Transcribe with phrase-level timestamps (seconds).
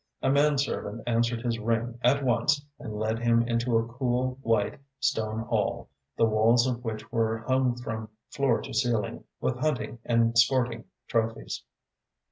[0.23, 5.41] A manservant answered his ring at once and led him into a cool, white stone
[5.41, 10.85] hall, the walls of which were hung from floor to ceiling with hunting and sporting
[11.07, 11.61] trophies.